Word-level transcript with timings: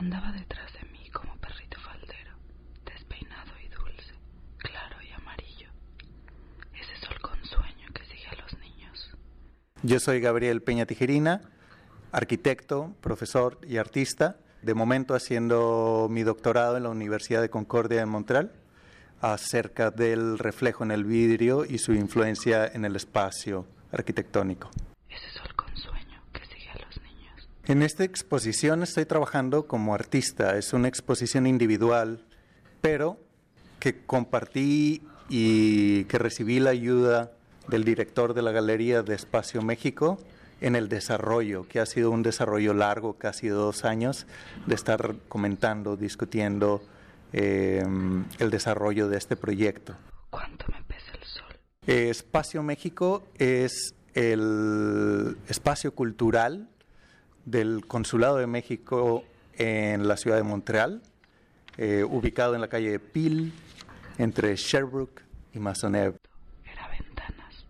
Andaba 0.00 0.32
detrás 0.32 0.72
de 0.72 0.88
mí 0.88 1.10
como 1.12 1.36
perrito 1.36 1.78
faldero, 1.78 2.32
despeinado 2.86 3.50
y 3.62 3.68
dulce, 3.68 4.14
claro 4.56 4.96
y 5.06 5.12
amarillo. 5.12 5.68
Ese 6.72 7.06
sol 7.06 7.20
con 7.20 7.36
sueño 7.44 7.86
que 7.92 8.02
sigue 8.06 8.26
a 8.28 8.42
los 8.42 8.58
niños. 8.60 9.10
Yo 9.82 10.00
soy 10.00 10.22
Gabriel 10.22 10.62
Peña 10.62 10.86
Tijerina, 10.86 11.42
arquitecto, 12.12 12.94
profesor 13.02 13.58
y 13.68 13.76
artista. 13.76 14.38
De 14.62 14.72
momento 14.72 15.14
haciendo 15.14 16.08
mi 16.10 16.22
doctorado 16.22 16.78
en 16.78 16.84
la 16.84 16.88
Universidad 16.88 17.42
de 17.42 17.50
Concordia 17.50 18.00
en 18.00 18.08
Montreal 18.08 18.52
acerca 19.20 19.90
del 19.90 20.38
reflejo 20.38 20.82
en 20.82 20.92
el 20.92 21.04
vidrio 21.04 21.66
y 21.66 21.76
su 21.76 21.92
influencia 21.92 22.66
en 22.66 22.86
el 22.86 22.96
espacio 22.96 23.66
arquitectónico. 23.92 24.70
Ese 25.10 25.28
sol 25.38 25.54
con 25.54 25.76
sueño 25.76 26.22
que 26.32 26.40
sigue 26.46 26.70
a 26.70 26.86
los 26.86 27.02
niños. 27.02 27.48
En 27.70 27.82
esta 27.82 28.02
exposición 28.02 28.82
estoy 28.82 29.04
trabajando 29.04 29.68
como 29.68 29.94
artista. 29.94 30.56
Es 30.58 30.72
una 30.72 30.88
exposición 30.88 31.46
individual, 31.46 32.24
pero 32.80 33.16
que 33.78 34.04
compartí 34.04 35.02
y 35.28 36.02
que 36.06 36.18
recibí 36.18 36.58
la 36.58 36.70
ayuda 36.70 37.30
del 37.68 37.84
director 37.84 38.34
de 38.34 38.42
la 38.42 38.50
Galería 38.50 39.04
de 39.04 39.14
Espacio 39.14 39.62
México 39.62 40.18
en 40.60 40.74
el 40.74 40.88
desarrollo, 40.88 41.62
que 41.68 41.78
ha 41.78 41.86
sido 41.86 42.10
un 42.10 42.24
desarrollo 42.24 42.74
largo, 42.74 43.12
casi 43.18 43.46
dos 43.46 43.84
años, 43.84 44.26
de 44.66 44.74
estar 44.74 45.14
comentando, 45.28 45.96
discutiendo 45.96 46.82
eh, 47.32 47.84
el 48.40 48.50
desarrollo 48.50 49.08
de 49.08 49.16
este 49.16 49.36
proyecto. 49.36 49.94
¿Cuánto 50.28 50.66
me 50.72 50.82
pesa 50.88 51.12
el 51.12 51.22
sol? 51.24 51.56
Eh, 51.86 52.10
espacio 52.10 52.64
México 52.64 53.22
es 53.38 53.94
el 54.14 55.36
espacio 55.46 55.94
cultural 55.94 56.68
del 57.50 57.86
Consulado 57.86 58.36
de 58.36 58.46
México 58.46 59.24
en 59.54 60.06
la 60.06 60.16
ciudad 60.16 60.36
de 60.36 60.42
Montreal, 60.42 61.02
eh, 61.76 62.04
ubicado 62.04 62.54
en 62.54 62.60
la 62.60 62.68
calle 62.68 62.90
de 62.90 62.98
Peel, 62.98 63.52
entre 64.18 64.54
Sherbrooke 64.56 65.22
y 65.52 65.58
Maisonneuve. 65.58 66.18
Era 66.64 66.88
ventanas. 66.88 67.66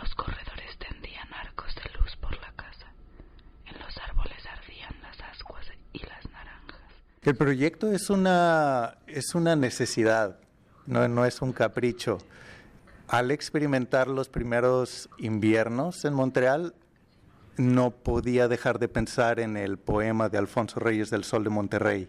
Los 0.00 0.14
corredores 0.14 0.76
tendían 0.78 1.32
arcos 1.32 1.74
de 1.74 1.98
luz 1.98 2.16
por 2.16 2.32
la 2.32 2.52
casa. 2.56 2.92
En 3.66 3.78
los 3.80 3.96
árboles 3.98 4.38
ardían 4.46 4.94
las 5.02 5.20
ascuas 5.30 5.66
y 5.92 6.00
las 6.00 6.24
naranjas. 6.30 6.80
El 7.22 7.36
proyecto 7.36 7.90
es 7.90 8.10
una, 8.10 8.98
es 9.06 9.34
una 9.34 9.56
necesidad, 9.56 10.38
no, 10.86 11.08
no 11.08 11.24
es 11.24 11.40
un 11.40 11.52
capricho. 11.52 12.18
Al 13.08 13.30
experimentar 13.30 14.08
los 14.08 14.28
primeros 14.28 15.08
inviernos 15.18 16.04
en 16.04 16.12
Montreal, 16.12 16.74
no 17.58 17.90
podía 17.90 18.48
dejar 18.48 18.78
de 18.78 18.88
pensar 18.88 19.40
en 19.40 19.56
el 19.56 19.78
poema 19.78 20.28
de 20.28 20.38
Alfonso 20.38 20.80
Reyes 20.80 21.10
del 21.10 21.24
Sol 21.24 21.44
de 21.44 21.50
Monterrey. 21.50 22.08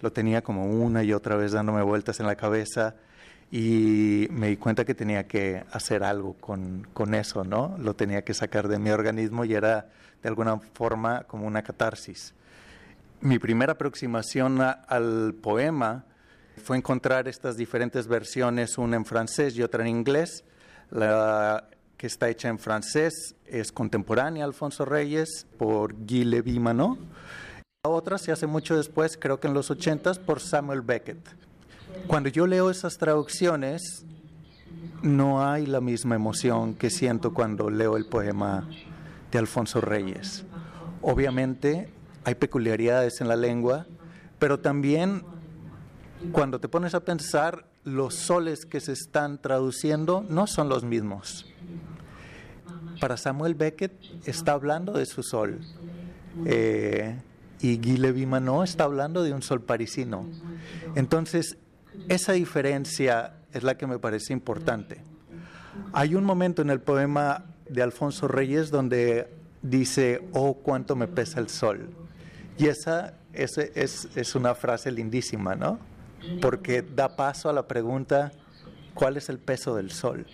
Lo 0.00 0.12
tenía 0.12 0.42
como 0.42 0.66
una 0.66 1.02
y 1.04 1.12
otra 1.12 1.36
vez 1.36 1.52
dándome 1.52 1.82
vueltas 1.82 2.18
en 2.20 2.26
la 2.26 2.36
cabeza 2.36 2.94
y 3.50 4.26
me 4.30 4.48
di 4.48 4.56
cuenta 4.56 4.84
que 4.84 4.94
tenía 4.94 5.26
que 5.28 5.62
hacer 5.72 6.02
algo 6.02 6.34
con, 6.34 6.86
con 6.92 7.14
eso, 7.14 7.44
¿no? 7.44 7.76
Lo 7.78 7.94
tenía 7.94 8.22
que 8.22 8.34
sacar 8.34 8.66
de 8.68 8.78
mi 8.78 8.90
organismo 8.90 9.44
y 9.44 9.54
era 9.54 9.88
de 10.22 10.28
alguna 10.28 10.58
forma 10.74 11.24
como 11.24 11.46
una 11.46 11.62
catarsis. 11.62 12.34
Mi 13.20 13.38
primera 13.38 13.72
aproximación 13.74 14.60
a- 14.60 14.70
al 14.70 15.34
poema 15.34 16.04
fue 16.64 16.76
encontrar 16.76 17.28
estas 17.28 17.56
diferentes 17.56 18.08
versiones, 18.08 18.78
una 18.78 18.96
en 18.96 19.04
francés 19.04 19.56
y 19.56 19.62
otra 19.62 19.82
en 19.82 19.88
inglés. 19.88 20.44
La 20.90 21.64
que 22.02 22.08
está 22.08 22.28
hecha 22.28 22.48
en 22.48 22.58
francés 22.58 23.36
es 23.46 23.70
contemporánea 23.70 24.44
Alfonso 24.44 24.84
Reyes 24.84 25.46
por 25.56 25.94
Guy 25.94 26.24
Lévy-Manot. 26.24 26.98
La 27.84 27.90
otra 27.90 28.18
se 28.18 28.32
hace 28.32 28.48
mucho 28.48 28.76
después, 28.76 29.16
creo 29.16 29.38
que 29.38 29.46
en 29.46 29.54
los 29.54 29.70
80s, 29.70 30.18
por 30.18 30.40
Samuel 30.40 30.80
Beckett. 30.80 31.24
Cuando 32.08 32.28
yo 32.28 32.48
leo 32.48 32.70
esas 32.70 32.98
traducciones, 32.98 34.04
no 35.00 35.48
hay 35.48 35.64
la 35.64 35.80
misma 35.80 36.16
emoción 36.16 36.74
que 36.74 36.90
siento 36.90 37.32
cuando 37.32 37.70
leo 37.70 37.96
el 37.96 38.06
poema 38.06 38.68
de 39.30 39.38
Alfonso 39.38 39.80
Reyes. 39.80 40.44
Obviamente 41.02 41.88
hay 42.24 42.34
peculiaridades 42.34 43.20
en 43.20 43.28
la 43.28 43.36
lengua, 43.36 43.86
pero 44.40 44.58
también 44.58 45.22
cuando 46.32 46.58
te 46.58 46.66
pones 46.66 46.94
a 46.94 47.04
pensar, 47.04 47.64
los 47.84 48.14
soles 48.14 48.66
que 48.66 48.80
se 48.80 48.92
están 48.92 49.40
traduciendo 49.40 50.24
no 50.28 50.46
son 50.46 50.68
los 50.68 50.84
mismos. 50.84 51.46
Para 53.00 53.16
Samuel 53.16 53.54
Beckett 53.54 53.92
está 54.24 54.52
hablando 54.52 54.92
de 54.92 55.06
su 55.06 55.22
sol. 55.22 55.60
eh, 56.46 57.16
y 57.60 57.76
Guy 57.76 57.96
Lévy-Manot 57.98 58.64
está 58.64 58.84
hablando 58.84 59.22
de 59.22 59.32
un 59.32 59.40
sol 59.40 59.60
parisino. 59.60 60.26
Entonces, 60.96 61.56
esa 62.08 62.32
diferencia 62.32 63.34
es 63.52 63.62
la 63.62 63.76
que 63.76 63.86
me 63.86 64.00
parece 64.00 64.32
importante. 64.32 65.00
Hay 65.92 66.16
un 66.16 66.24
momento 66.24 66.62
en 66.62 66.70
el 66.70 66.80
poema 66.80 67.44
de 67.68 67.82
Alfonso 67.82 68.26
Reyes 68.26 68.70
donde 68.70 69.28
dice, 69.62 70.28
oh, 70.32 70.54
cuánto 70.54 70.96
me 70.96 71.06
pesa 71.06 71.38
el 71.38 71.48
sol. 71.48 71.90
Y 72.58 72.66
esa, 72.66 73.14
es, 73.32 73.56
es 73.56 74.34
una 74.34 74.56
frase 74.56 74.90
lindísima, 74.90 75.54
¿no? 75.54 75.78
Porque 76.40 76.82
da 76.82 77.16
paso 77.16 77.48
a 77.48 77.52
la 77.52 77.66
pregunta, 77.66 78.32
¿cuál 78.94 79.16
es 79.16 79.28
el 79.28 79.38
peso 79.38 79.74
del 79.74 79.90
sol? 79.90 80.26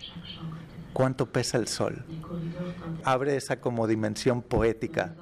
¿Cuánto 0.93 1.27
pesa 1.27 1.57
el 1.57 1.67
sol? 1.67 2.03
Abre 3.03 3.35
esa 3.35 3.59
como 3.59 3.87
dimensión 3.87 4.41
poética. 4.41 5.15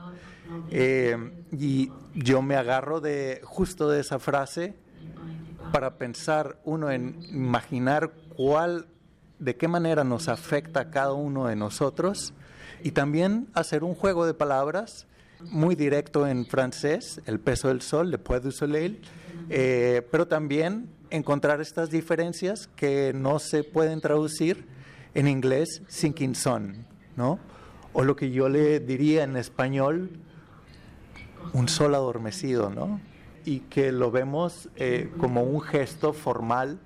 Eh, 0.71 1.15
y 1.51 1.91
yo 2.13 2.41
me 2.41 2.55
agarro 2.55 3.01
de 3.01 3.41
justo 3.43 3.89
de 3.89 3.99
esa 3.99 4.19
frase 4.19 4.75
para 5.71 5.97
pensar 5.97 6.59
uno 6.63 6.89
en 6.89 7.21
imaginar 7.29 8.11
cuál, 8.35 8.87
de 9.39 9.55
qué 9.55 9.67
manera 9.67 10.03
nos 10.03 10.29
afecta 10.29 10.81
a 10.81 10.89
cada 10.89 11.13
uno 11.13 11.47
de 11.47 11.55
nosotros 11.55 12.33
y 12.83 12.91
también 12.91 13.47
hacer 13.53 13.83
un 13.83 13.95
juego 13.95 14.25
de 14.25 14.33
palabras 14.33 15.07
muy 15.41 15.75
directo 15.75 16.27
en 16.27 16.45
francés, 16.45 17.21
el 17.25 17.39
peso 17.39 17.67
del 17.67 17.81
sol, 17.81 18.09
le 18.09 18.17
poids 18.17 18.43
du 18.43 18.51
soleil, 18.51 19.01
eh, 19.49 20.07
pero 20.11 20.27
también 20.27 20.89
encontrar 21.09 21.61
estas 21.61 21.89
diferencias 21.89 22.67
que 22.75 23.13
no 23.13 23.39
se 23.39 23.63
pueden 23.63 24.01
traducir 24.01 24.65
en 25.13 25.27
inglés 25.27 25.81
sinking 25.87 26.35
sun, 26.35 26.85
¿no? 27.15 27.39
O 27.93 28.03
lo 28.03 28.15
que 28.15 28.31
yo 28.31 28.49
le 28.49 28.79
diría 28.79 29.23
en 29.23 29.37
español, 29.37 30.11
un 31.53 31.67
sol 31.69 31.95
adormecido, 31.95 32.69
¿no? 32.69 32.99
Y 33.45 33.61
que 33.61 33.91
lo 33.91 34.11
vemos 34.11 34.69
eh, 34.75 35.09
como 35.17 35.43
un 35.43 35.61
gesto 35.61 36.13
formal 36.13 36.79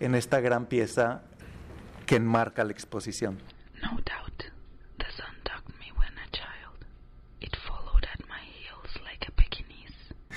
en 0.00 0.14
esta 0.14 0.40
gran 0.40 0.66
pieza 0.66 1.22
que 2.06 2.16
enmarca 2.16 2.64
la 2.64 2.72
exposición. 2.72 3.38
No 3.82 3.90
doubt, 3.90 4.25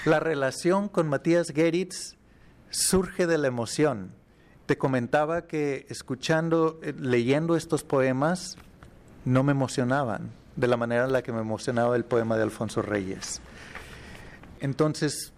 La 0.06 0.22
relación 0.22 0.88
con 0.88 1.10
Matías 1.10 1.52
Geritz 1.54 2.16
surge 2.70 3.28
de 3.28 3.38
la 3.38 3.48
emoción. 3.48 4.14
Te 4.66 4.78
comentaba 4.78 5.46
que 5.46 5.86
escuchando, 5.90 6.80
eh, 6.84 6.94
leyendo 6.98 7.58
estos 7.58 7.84
poemas, 7.84 8.56
no 9.26 9.44
me 9.44 9.52
emocionaban 9.52 10.32
de 10.56 10.68
la 10.68 10.78
manera 10.78 11.04
en 11.04 11.12
la 11.12 11.22
que 11.22 11.34
me 11.34 11.42
emocionaba 11.42 11.98
el 11.98 12.06
poema 12.06 12.38
de 12.38 12.44
Alfonso 12.44 12.82
Reyes. 12.82 13.42
Entonces 14.62 15.34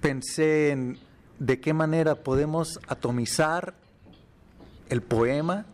pensé 0.00 0.70
en 0.70 0.98
de 1.40 1.60
qué 1.60 1.74
manera 1.74 2.14
podemos 2.14 2.78
atomizar 2.86 3.74
el 4.88 5.02
poema 5.02 5.66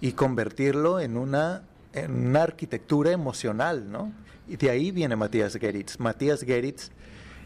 y 0.00 0.12
convertirlo 0.12 0.98
en 0.98 1.16
una, 1.16 1.62
en 1.92 2.26
una 2.26 2.42
arquitectura 2.42 3.12
emocional, 3.12 3.90
¿no? 3.90 4.12
Y 4.48 4.56
de 4.56 4.70
ahí 4.70 4.90
viene 4.90 5.14
Matías 5.14 5.54
Geritz. 5.54 5.98
Matías 6.00 6.42
Geritz 6.42 6.90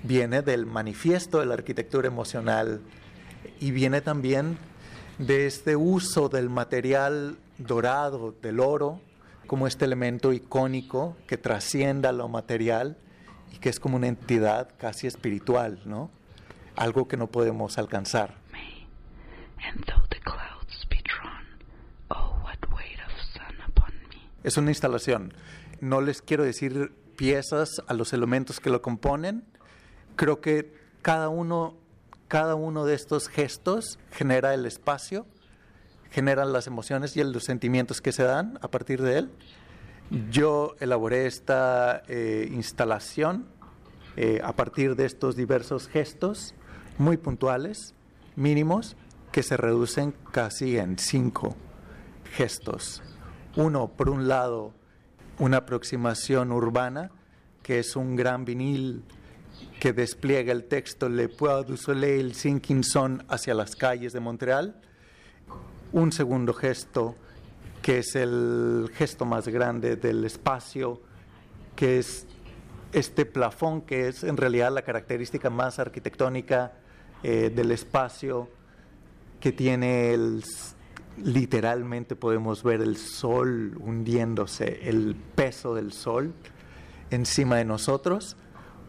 viene 0.02 0.42
del 0.42 0.66
manifiesto 0.66 1.40
de 1.40 1.46
la 1.46 1.54
arquitectura 1.54 2.08
emocional 2.08 2.80
y 3.60 3.70
viene 3.70 4.00
también 4.00 4.58
de 5.18 5.46
este 5.46 5.76
uso 5.76 6.28
del 6.28 6.48
material 6.48 7.36
dorado, 7.58 8.34
del 8.42 8.60
oro, 8.60 9.00
como 9.46 9.66
este 9.66 9.84
elemento 9.84 10.32
icónico 10.32 11.16
que 11.26 11.36
trasciende 11.36 12.08
a 12.08 12.12
lo 12.12 12.28
material 12.28 12.96
y 13.52 13.58
que 13.58 13.68
es 13.68 13.80
como 13.80 13.96
una 13.96 14.06
entidad 14.06 14.70
casi 14.78 15.06
espiritual, 15.06 15.80
¿no? 15.84 16.10
Algo 16.76 17.08
que 17.08 17.16
no 17.16 17.26
podemos 17.26 17.76
alcanzar. 17.78 18.36
Oh. 22.08 22.40
Es 24.42 24.56
una 24.56 24.70
instalación. 24.70 25.34
No 25.80 26.00
les 26.00 26.22
quiero 26.22 26.44
decir 26.44 26.92
piezas 27.16 27.82
a 27.86 27.94
los 27.94 28.14
elementos 28.14 28.58
que 28.60 28.70
lo 28.70 28.80
componen. 28.80 29.44
Creo 30.20 30.42
que 30.42 30.70
cada 31.00 31.30
uno, 31.30 31.78
cada 32.28 32.54
uno 32.54 32.84
de 32.84 32.94
estos 32.94 33.28
gestos 33.28 33.98
genera 34.10 34.52
el 34.52 34.66
espacio, 34.66 35.24
generan 36.10 36.52
las 36.52 36.66
emociones 36.66 37.16
y 37.16 37.24
los 37.24 37.44
sentimientos 37.44 38.02
que 38.02 38.12
se 38.12 38.24
dan 38.24 38.58
a 38.60 38.68
partir 38.68 39.00
de 39.00 39.16
él. 39.16 39.30
Yo 40.30 40.76
elaboré 40.78 41.24
esta 41.24 42.02
eh, 42.06 42.50
instalación 42.52 43.46
eh, 44.18 44.42
a 44.44 44.54
partir 44.54 44.94
de 44.94 45.06
estos 45.06 45.36
diversos 45.36 45.88
gestos 45.88 46.54
muy 46.98 47.16
puntuales, 47.16 47.94
mínimos, 48.36 48.98
que 49.32 49.42
se 49.42 49.56
reducen 49.56 50.12
casi 50.32 50.76
en 50.76 50.98
cinco 50.98 51.56
gestos. 52.34 53.02
Uno, 53.56 53.88
por 53.88 54.10
un 54.10 54.28
lado, 54.28 54.74
una 55.38 55.56
aproximación 55.56 56.52
urbana, 56.52 57.10
que 57.62 57.78
es 57.78 57.96
un 57.96 58.16
gran 58.16 58.44
vinil 58.44 59.02
que 59.78 59.92
despliega 59.92 60.52
el 60.52 60.64
texto 60.64 61.08
Le 61.08 61.28
Poids 61.28 61.66
du 61.66 61.76
Soleil 61.76 62.34
Sinking 62.34 62.84
Sun 62.84 63.24
hacia 63.28 63.54
las 63.54 63.76
calles 63.76 64.12
de 64.12 64.20
Montreal. 64.20 64.80
Un 65.92 66.12
segundo 66.12 66.52
gesto, 66.52 67.16
que 67.82 67.98
es 67.98 68.14
el 68.14 68.90
gesto 68.94 69.24
más 69.24 69.48
grande 69.48 69.96
del 69.96 70.24
espacio, 70.24 71.00
que 71.76 71.98
es 71.98 72.26
este 72.92 73.24
plafón, 73.24 73.82
que 73.82 74.08
es 74.08 74.24
en 74.24 74.36
realidad 74.36 74.72
la 74.72 74.82
característica 74.82 75.50
más 75.50 75.78
arquitectónica 75.78 76.72
eh, 77.22 77.50
del 77.54 77.70
espacio, 77.70 78.48
que 79.40 79.52
tiene 79.52 80.12
el, 80.12 80.44
literalmente 81.24 82.16
podemos 82.16 82.62
ver 82.62 82.80
el 82.80 82.96
sol 82.96 83.76
hundiéndose, 83.80 84.88
el 84.88 85.16
peso 85.34 85.74
del 85.74 85.92
sol 85.92 86.34
encima 87.10 87.56
de 87.56 87.64
nosotros. 87.64 88.36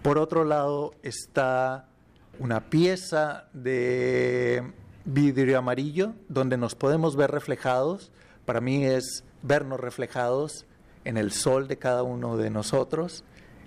Por 0.01 0.17
otro 0.17 0.45
lado 0.45 0.95
está 1.03 1.85
una 2.39 2.71
pieza 2.71 3.45
de 3.53 4.73
vidrio 5.05 5.59
amarillo 5.59 6.15
donde 6.27 6.57
nos 6.57 6.73
podemos 6.73 7.15
ver 7.15 7.29
reflejados. 7.29 8.11
Para 8.45 8.61
mí 8.61 8.83
es 8.83 9.23
vernos 9.43 9.79
reflejados 9.79 10.65
en 11.05 11.17
el 11.17 11.31
sol 11.31 11.67
de 11.67 11.77
cada 11.77 12.01
uno 12.01 12.35
de 12.35 12.49
nosotros 12.49 13.23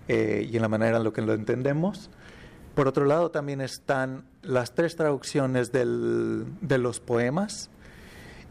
eh, 0.09 0.49
y 0.51 0.57
en 0.57 0.63
la 0.63 0.69
manera 0.69 0.97
en 0.97 1.05
la 1.05 1.13
que 1.13 1.23
lo 1.23 1.35
entendemos. 1.35 2.11
Por 2.75 2.89
otro 2.89 3.05
lado 3.05 3.31
también 3.31 3.61
están 3.61 4.25
las 4.43 4.75
tres 4.75 4.97
traducciones 4.97 5.71
de 5.71 6.79
los 6.79 6.99
poemas 6.99 7.71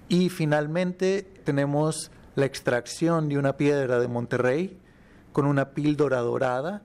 y 0.07 0.29
finalmente 0.29 1.23
tenemos 1.43 2.11
la 2.35 2.45
extracción 2.45 3.27
de 3.27 3.37
una 3.37 3.57
piedra 3.57 3.99
de 3.99 4.07
Monterrey 4.07 4.79
con 5.33 5.45
una 5.45 5.71
píldora 5.71 6.19
dorada 6.19 6.81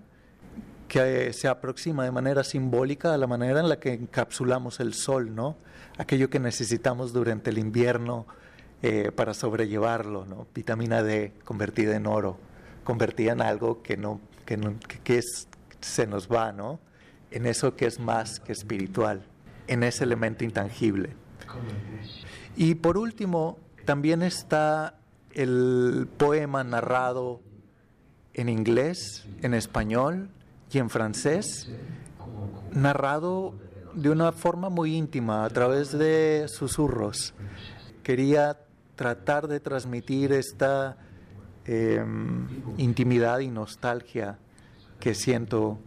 que 0.88 1.32
se 1.34 1.46
aproxima 1.46 2.04
de 2.04 2.10
manera 2.10 2.42
simbólica 2.42 3.12
a 3.12 3.18
la 3.18 3.26
manera 3.26 3.60
en 3.60 3.68
la 3.68 3.78
que 3.78 3.92
encapsulamos 3.92 4.80
el 4.80 4.94
sol, 4.94 5.34
¿no? 5.34 5.56
Aquello 5.98 6.30
que 6.30 6.40
necesitamos 6.40 7.12
durante 7.12 7.50
el 7.50 7.58
invierno 7.58 8.26
eh, 8.82 9.12
para 9.14 9.34
sobrellevarlo, 9.34 10.24
¿no? 10.24 10.46
Vitamina 10.54 11.02
D 11.02 11.34
convertida 11.44 11.94
en 11.94 12.06
oro, 12.06 12.38
convertida 12.84 13.32
en 13.32 13.42
algo 13.42 13.82
que 13.82 13.96
no, 13.96 14.20
que, 14.46 14.56
no, 14.56 14.74
que 15.04 15.18
es, 15.18 15.46
se 15.80 16.06
nos 16.06 16.28
va, 16.28 16.52
¿no? 16.52 16.80
En 17.30 17.46
eso 17.46 17.76
que 17.76 17.86
es 17.86 18.00
más 18.00 18.40
que 18.40 18.52
espiritual, 18.52 19.22
en 19.66 19.82
ese 19.82 20.04
elemento 20.04 20.44
intangible. 20.44 21.10
Y 22.56 22.76
por 22.76 22.96
último, 22.96 23.58
también 23.84 24.22
está 24.22 24.94
el 25.32 26.08
poema 26.16 26.64
narrado 26.64 27.42
en 28.32 28.48
inglés, 28.48 29.26
en 29.42 29.52
español 29.52 30.30
y 30.70 30.78
en 30.78 30.90
francés, 30.90 31.70
narrado 32.72 33.54
de 33.94 34.10
una 34.10 34.32
forma 34.32 34.68
muy 34.68 34.94
íntima, 34.94 35.44
a 35.44 35.50
través 35.50 35.96
de 35.96 36.46
susurros. 36.48 37.34
Quería 38.02 38.58
tratar 38.96 39.48
de 39.48 39.60
transmitir 39.60 40.32
esta 40.32 40.96
eh, 41.64 42.04
intimidad 42.76 43.40
y 43.40 43.48
nostalgia 43.48 44.38
que 45.00 45.14
siento 45.14 45.78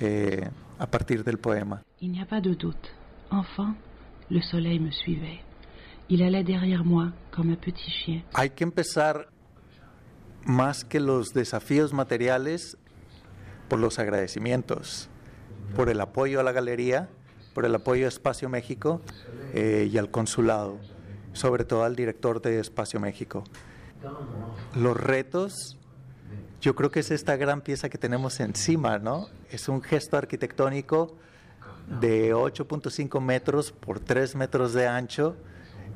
eh, 0.00 0.48
a 0.78 0.86
partir 0.86 1.24
del 1.24 1.38
poema. 1.38 1.82
Il 2.00 2.12
n'y 2.12 2.20
a 2.20 2.26
pas 2.26 2.40
de 2.40 2.54
doute. 2.54 2.88
Enfin, 3.30 3.76
le 4.28 4.42
soleil 4.42 4.78
me 4.78 4.90
suivait. 4.90 5.40
Il 6.08 6.22
allait 6.22 6.44
derrière 6.44 6.84
moi 6.84 7.12
comme 7.30 7.50
un 7.50 7.56
petit 7.56 7.90
chien. 7.90 8.24
Hay 8.34 8.50
que 8.50 8.64
empezar 8.64 9.28
más 10.44 10.84
que 10.84 11.00
los 11.00 11.32
desafíos 11.32 11.92
materiales, 11.92 12.76
por 13.72 13.78
los 13.78 13.98
agradecimientos, 13.98 15.08
por 15.74 15.88
el 15.88 15.98
apoyo 16.02 16.40
a 16.40 16.42
la 16.42 16.52
galería, 16.52 17.08
por 17.54 17.64
el 17.64 17.74
apoyo 17.74 18.04
a 18.04 18.08
Espacio 18.08 18.50
México 18.50 19.00
eh, 19.54 19.88
y 19.90 19.96
al 19.96 20.10
consulado, 20.10 20.76
sobre 21.32 21.64
todo 21.64 21.82
al 21.82 21.96
director 21.96 22.42
de 22.42 22.60
Espacio 22.60 23.00
México. 23.00 23.44
Los 24.74 24.94
retos, 24.94 25.78
yo 26.60 26.74
creo 26.74 26.90
que 26.90 27.00
es 27.00 27.10
esta 27.10 27.36
gran 27.36 27.62
pieza 27.62 27.88
que 27.88 27.96
tenemos 27.96 28.40
encima, 28.40 28.98
¿no? 28.98 29.28
Es 29.50 29.70
un 29.70 29.80
gesto 29.80 30.18
arquitectónico 30.18 31.16
de 31.98 32.34
8.5 32.34 33.22
metros 33.22 33.72
por 33.72 34.00
3 34.00 34.36
metros 34.36 34.74
de 34.74 34.86
ancho, 34.86 35.34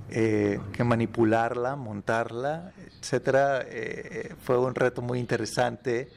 eh, 0.08 0.58
que 0.72 0.82
manipularla, 0.82 1.76
montarla, 1.76 2.72
etcétera, 3.02 3.61
eh, 3.67 4.34
fue 4.43 4.56
un 4.56 4.75
reto 4.75 5.02
muy 5.02 5.19
interesante 5.19 6.08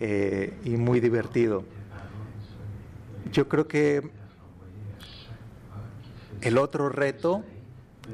eh, 0.00 0.58
y 0.64 0.70
muy 0.76 1.00
divertido. 1.00 1.64
Yo 3.32 3.48
creo 3.48 3.66
que 3.66 4.10
el 6.40 6.58
otro 6.58 6.88
reto 6.88 7.42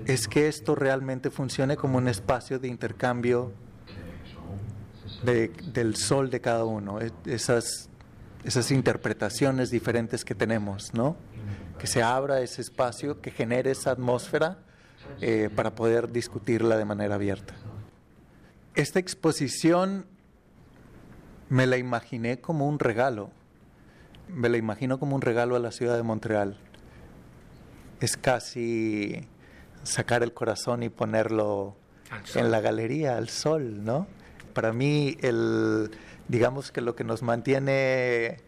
es 0.06 0.28
que 0.28 0.48
esto 0.48 0.74
realmente 0.74 1.30
funcione 1.30 1.76
como 1.76 1.98
un 1.98 2.08
espacio 2.08 2.58
de 2.58 2.68
intercambio 2.68 3.52
del 5.24 5.96
sol 5.96 6.30
de 6.30 6.40
cada 6.40 6.64
uno, 6.64 6.98
esas, 7.26 7.88
esas 8.44 8.70
interpretaciones 8.70 9.70
diferentes 9.70 10.24
que 10.24 10.34
tenemos, 10.34 10.94
¿no? 10.94 11.16
Que 11.78 11.86
se 11.86 12.02
abra 12.02 12.40
ese 12.40 12.62
espacio, 12.62 13.20
que 13.20 13.30
genere 13.30 13.72
esa 13.72 13.90
atmósfera 13.90 14.58
eh, 15.20 15.50
para 15.54 15.74
poder 15.74 16.10
discutirla 16.10 16.76
de 16.76 16.84
manera 16.84 17.16
abierta. 17.16 17.54
Esta 18.74 18.98
exposición 18.98 20.06
me 21.50 21.66
la 21.66 21.76
imaginé 21.76 22.40
como 22.40 22.66
un 22.66 22.78
regalo, 22.78 23.30
me 24.28 24.48
la 24.48 24.56
imagino 24.56 24.98
como 24.98 25.16
un 25.16 25.20
regalo 25.20 25.56
a 25.56 25.58
la 25.58 25.72
ciudad 25.72 25.96
de 25.96 26.04
Montreal. 26.04 26.56
Es 28.00 28.16
casi 28.16 29.26
sacar 29.82 30.22
el 30.22 30.32
corazón 30.32 30.84
y 30.84 30.88
ponerlo 30.88 31.76
en 32.36 32.50
la 32.52 32.60
galería, 32.60 33.16
al 33.16 33.28
sol, 33.28 33.84
¿no? 33.84 34.06
Para 34.54 34.72
mí, 34.72 35.16
el, 35.20 35.90
digamos 36.28 36.70
que 36.70 36.80
lo 36.80 36.94
que 36.94 37.02
nos 37.02 37.22
mantiene 37.22 38.38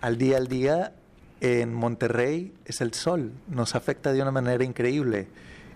al 0.00 0.16
día 0.16 0.38
al 0.38 0.48
día 0.48 0.94
en 1.42 1.74
Monterrey 1.74 2.54
es 2.64 2.80
el 2.80 2.94
sol, 2.94 3.32
nos 3.48 3.74
afecta 3.74 4.12
de 4.12 4.22
una 4.22 4.30
manera 4.30 4.64
increíble. 4.64 5.28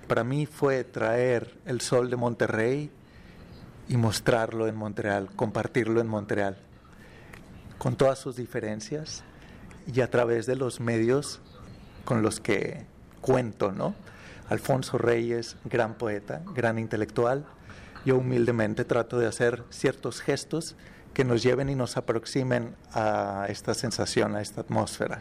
Para 0.09 0.25
mí 0.25 0.47
fue 0.47 0.85
traer 0.85 1.59
el 1.67 1.83
sol 1.83 2.09
de 2.09 2.17
Monterrey 2.17 2.91
y 3.89 3.97
mostrarlo 3.99 4.67
en 4.67 4.77
Montreal, 4.77 5.29
compartirlo 5.37 6.01
en 6.01 6.09
Montreal, 6.09 6.57
con 7.81 7.97
todas 7.97 8.19
sus 8.19 8.37
diferencias 8.37 9.25
y 9.91 10.03
a 10.03 10.11
través 10.11 10.45
de 10.45 10.55
los 10.55 10.81
medios 10.81 11.41
con 12.05 12.21
los 12.21 12.39
que 12.39 12.85
cuento, 13.23 13.73
¿no? 13.73 13.95
Alfonso 14.51 14.99
Reyes, 14.99 15.57
gran 15.65 15.95
poeta, 15.95 16.43
gran 16.55 16.79
intelectual, 16.79 17.47
yo 18.05 18.19
humildemente 18.19 18.85
trato 18.85 19.19
de 19.19 19.27
hacer 19.27 19.65
ciertos 19.71 20.21
gestos 20.21 20.77
que 21.15 21.25
nos 21.25 21.43
lleven 21.43 21.71
y 21.71 21.75
nos 21.75 21.97
aproximen 21.97 22.77
a 22.93 23.47
esta 23.49 23.73
sensación, 23.73 24.37
a 24.37 24.43
esta 24.43 24.61
atmósfera. 24.61 25.19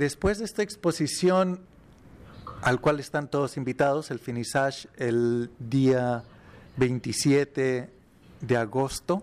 Después 0.00 0.38
de 0.38 0.46
esta 0.46 0.62
exposición, 0.62 1.60
al 2.62 2.80
cual 2.80 3.00
están 3.00 3.28
todos 3.28 3.58
invitados, 3.58 4.10
el 4.10 4.18
finissage 4.18 4.88
el 4.96 5.50
día 5.58 6.24
27 6.78 7.90
de 8.40 8.56
agosto, 8.56 9.22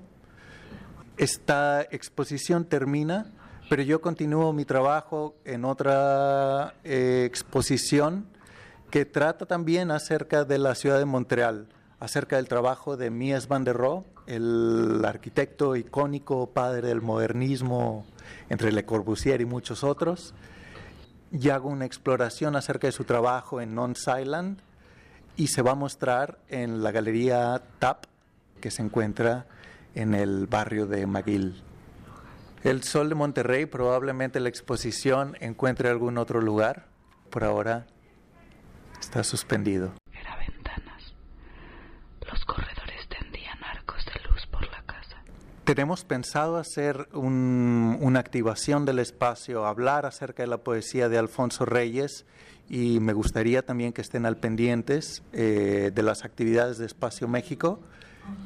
esta 1.18 1.82
exposición 1.82 2.66
termina, 2.66 3.26
pero 3.72 3.82
yo 3.82 4.02
continúo 4.02 4.54
mi 4.54 4.66
trabajo 4.66 5.34
en 5.46 5.66
otra 5.66 6.76
eh, 6.84 7.24
exposición 7.26 8.28
que 8.92 9.04
trata 9.06 9.48
también 9.48 9.90
acerca 9.90 10.46
de 10.46 10.60
la 10.60 10.76
ciudad 10.76 11.00
de 11.00 11.06
Montreal, 11.06 11.70
acerca 12.00 12.36
del 12.36 12.48
trabajo 12.48 12.98
de 12.98 13.10
Mies 13.10 13.48
van 13.48 13.64
der 13.64 13.78
Rohe, 13.78 14.04
el 14.28 15.04
arquitecto 15.04 15.76
icónico, 15.76 16.52
padre 16.52 16.90
del 16.90 17.02
modernismo 17.02 18.06
entre 18.50 18.72
Le 18.72 18.86
Corbusier 18.86 19.42
y 19.42 19.46
muchos 19.46 19.84
otros 19.84 20.36
y 21.32 21.50
hago 21.50 21.70
una 21.70 21.86
exploración 21.86 22.56
acerca 22.56 22.88
de 22.88 22.92
su 22.92 23.04
trabajo 23.04 23.62
en 23.62 23.76
Nonce 23.76 24.22
Island 24.22 24.60
y 25.36 25.48
se 25.48 25.62
va 25.62 25.72
a 25.72 25.76
mostrar 25.76 26.40
en 26.50 26.84
la 26.84 26.92
galería 26.92 27.62
TAP 27.80 28.06
que 28.60 28.72
se 28.72 28.82
encuentra 28.82 29.46
en 29.94 30.14
el 30.14 30.48
barrio 30.48 30.88
de 30.88 31.06
McGill. 31.06 31.62
El 32.64 32.84
Sol 32.84 33.10
de 33.10 33.16
Monterrey, 33.16 33.66
probablemente 33.66 34.40
la 34.40 34.50
exposición 34.50 35.38
encuentre 35.40 35.90
algún 35.90 36.18
otro 36.18 36.42
lugar. 36.42 36.88
Por 37.30 37.44
ahora 37.44 37.86
está 39.00 39.24
suspendido. 39.24 39.94
Era 40.12 40.36
ventanas. 40.38 41.14
Los 42.30 42.44
corredores 42.46 43.08
tendían 43.10 43.64
arcos 43.64 44.04
de 44.06 44.30
luz 44.30 44.46
por 44.48 44.64
la 44.72 44.82
casa. 44.84 45.18
Tenemos 45.68 46.06
pensado 46.06 46.56
hacer 46.56 47.10
un- 47.12 47.98
una 48.00 48.22
activación 48.22 48.86
del 48.86 49.00
espacio, 49.00 49.66
hablar 49.66 50.06
acerca 50.06 50.42
de 50.44 50.48
la 50.48 50.60
poesía 50.60 51.10
de 51.10 51.18
Alfonso 51.18 51.66
Reyes 51.66 52.26
y 52.70 53.02
me 53.02 53.12
gustaría 53.12 53.66
también 53.66 53.92
que 53.92 54.00
estén 54.00 54.26
al 54.26 54.38
pendientes 54.38 55.24
eh, 55.34 55.92
de 55.94 56.04
las 56.04 56.24
actividades 56.24 56.78
de 56.78 56.86
Espacio 56.86 57.28
México, 57.28 57.82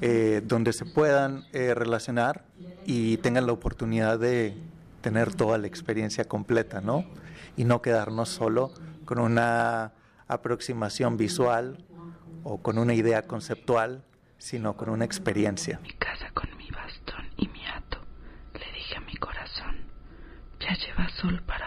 eh, 0.01 0.41
donde 0.43 0.73
se 0.73 0.83
puedan 0.85 1.45
eh, 1.53 1.75
relacionar 1.75 2.43
y 2.87 3.17
tengan 3.17 3.45
la 3.45 3.51
oportunidad 3.53 4.17
de 4.17 4.57
tener 5.01 5.31
toda 5.35 5.59
la 5.59 5.67
experiencia 5.67 6.23
completa, 6.25 6.81
¿no? 6.81 7.05
Y 7.55 7.65
no 7.65 7.83
quedarnos 7.83 8.29
solo 8.29 8.71
con 9.05 9.19
una 9.19 9.93
aproximación 10.27 11.17
visual 11.17 11.85
o 12.43 12.57
con 12.63 12.79
una 12.79 12.95
idea 12.95 13.21
conceptual, 13.27 14.03
sino 14.39 14.75
con 14.75 14.89
una 14.89 15.05
experiencia. 15.05 15.79
Mi 15.83 15.93
casa 15.93 16.31
con 16.33 16.49
mi 16.57 16.67
bastón 16.69 17.25
y 17.37 17.47
mi 17.49 17.65
hato. 17.65 17.97
Le 18.53 18.71
dije 18.73 18.95
a 18.97 19.01
mi 19.01 19.15
corazón, 19.17 19.75
ya 20.59 20.73
lleva 20.75 21.07
sol 21.21 21.39
para 21.45 21.60